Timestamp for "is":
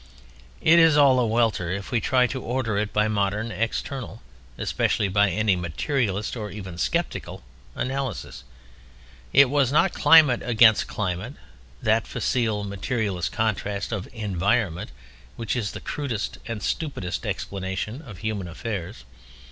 0.79-0.97, 15.55-15.71